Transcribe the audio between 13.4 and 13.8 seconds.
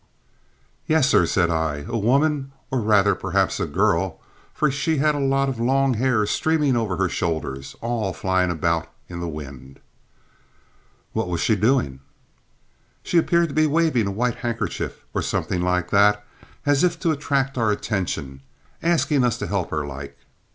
to be